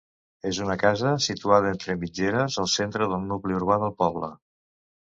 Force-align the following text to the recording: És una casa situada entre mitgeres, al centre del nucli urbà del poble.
És 0.51 0.61
una 0.67 0.77
casa 0.83 1.11
situada 1.27 1.71
entre 1.75 1.97
mitgeres, 2.05 2.59
al 2.65 2.73
centre 2.79 3.13
del 3.13 3.25
nucli 3.31 3.61
urbà 3.61 3.83
del 3.87 3.97
poble. 4.05 4.35